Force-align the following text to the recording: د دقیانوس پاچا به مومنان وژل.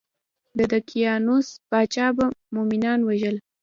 د 0.57 0.59
دقیانوس 0.71 1.47
پاچا 1.69 2.07
به 2.17 2.25
مومنان 2.53 2.99
وژل. 3.03 3.37